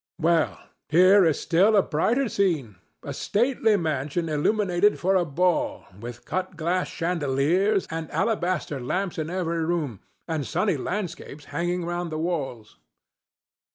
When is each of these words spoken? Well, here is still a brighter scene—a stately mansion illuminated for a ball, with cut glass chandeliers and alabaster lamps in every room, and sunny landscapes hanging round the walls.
Well, 0.17 0.59
here 0.89 1.23
is 1.25 1.39
still 1.39 1.75
a 1.75 1.83
brighter 1.83 2.27
scene—a 2.27 3.13
stately 3.13 3.77
mansion 3.77 4.29
illuminated 4.29 4.99
for 4.99 5.13
a 5.13 5.25
ball, 5.25 5.85
with 5.99 6.25
cut 6.25 6.57
glass 6.57 6.87
chandeliers 6.87 7.85
and 7.91 8.09
alabaster 8.09 8.79
lamps 8.79 9.19
in 9.19 9.29
every 9.29 9.63
room, 9.63 9.99
and 10.27 10.43
sunny 10.47 10.75
landscapes 10.77 11.45
hanging 11.53 11.85
round 11.85 12.11
the 12.11 12.17
walls. 12.17 12.77